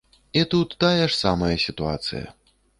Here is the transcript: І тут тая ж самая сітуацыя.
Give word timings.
І 0.39 0.45
тут 0.53 0.69
тая 0.85 1.03
ж 1.03 1.11
самая 1.19 1.53
сітуацыя. 1.67 2.27